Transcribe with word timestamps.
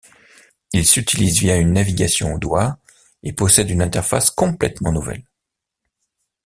Il 0.73 0.87
s'utilise 0.87 1.37
via 1.41 1.57
une 1.57 1.73
navigation 1.73 2.33
au 2.33 2.39
doigt, 2.39 2.79
et 3.21 3.33
possède 3.33 3.69
une 3.69 3.83
interface 3.83 4.31
complètement 4.31 4.91
nouvelle. 4.91 5.23